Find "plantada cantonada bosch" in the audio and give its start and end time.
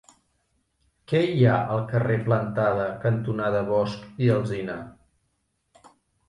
2.29-4.25